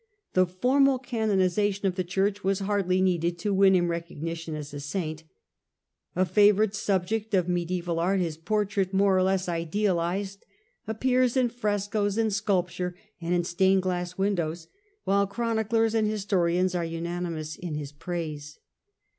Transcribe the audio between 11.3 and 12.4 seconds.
in frescoes, in